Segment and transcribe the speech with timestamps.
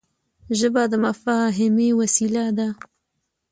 [0.59, 2.67] ژبه د مفاهمې وسیله ده